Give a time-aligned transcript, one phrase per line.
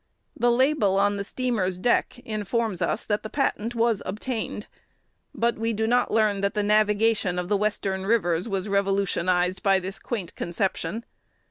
[0.35, 4.65] The label on the steamer's deck informs us that the patent was obtained;
[5.31, 9.79] but we do not learn that the navigation of the Western rivers was revolutionized by
[9.79, 11.05] this quaint conception.